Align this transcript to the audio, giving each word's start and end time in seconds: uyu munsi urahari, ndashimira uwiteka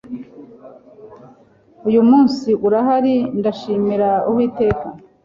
uyu 1.87 2.01
munsi 2.09 2.49
urahari, 2.65 3.15
ndashimira 3.39 4.09
uwiteka 4.29 4.87